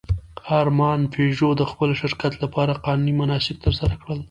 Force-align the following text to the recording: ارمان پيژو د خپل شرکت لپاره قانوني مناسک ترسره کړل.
ارمان 0.59 0.99
پيژو 1.13 1.49
د 1.57 1.61
خپل 1.71 1.89
شرکت 2.01 2.33
لپاره 2.43 2.79
قانوني 2.85 3.13
مناسک 3.21 3.55
ترسره 3.65 3.93
کړل. 4.01 4.17